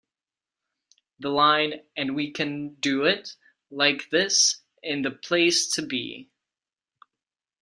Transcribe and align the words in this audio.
The 1.19 1.29
line 1.29 1.83
And 1.95 2.15
we 2.15 2.31
can 2.31 2.73
do 2.73 3.03
it 3.05 3.35
like 3.69 4.09
this, 4.09 4.63
in 4.81 5.03
the 5.03 5.11
place 5.11 5.69
to 5.75 5.83
be. 5.85 6.31